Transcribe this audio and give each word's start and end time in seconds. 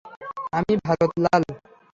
আমি 0.57 0.73
ভারত 0.85 1.11
লাল। 1.23 1.43